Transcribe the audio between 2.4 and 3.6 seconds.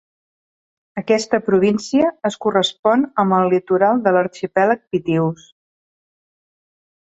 correspon amb el